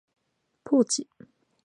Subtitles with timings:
[0.63, 1.07] ポーチ